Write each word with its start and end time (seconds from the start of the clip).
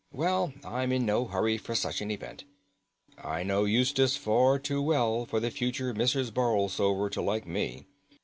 "Well, 0.11 0.51
I'm 0.65 0.91
in 0.91 1.05
no 1.05 1.25
hurry 1.25 1.59
for 1.59 1.75
such 1.75 2.01
an 2.01 2.09
event. 2.09 2.43
I 3.23 3.43
know 3.43 3.65
Eustace 3.65 4.17
far 4.17 4.57
too 4.57 4.81
well 4.81 5.27
for 5.27 5.39
the 5.39 5.51
future 5.51 5.93
Mrs. 5.93 6.31
Borlsover 6.33 7.07
to 7.11 7.21
like 7.21 7.45
me. 7.45 7.85